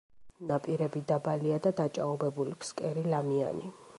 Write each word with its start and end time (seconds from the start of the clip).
ნაპირები 0.51 1.01
დაბალია 1.11 1.59
და 1.67 1.73
დაჭაობებული, 1.81 2.57
ფსკერი 2.65 3.07
ლამიანი. 3.15 3.73